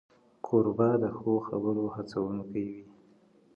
کوربه 0.45 0.89
د 1.01 1.03
ښو 1.17 1.33
خبرو 1.47 1.85
هڅونکی 1.95 2.63
وي. 2.73 2.81